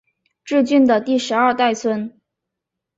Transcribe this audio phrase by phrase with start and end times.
[0.47, 2.19] 挚峻的第十二代孙。